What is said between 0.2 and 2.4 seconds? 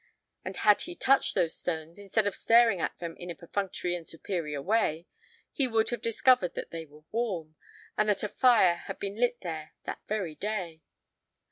And had he touched those stones, instead of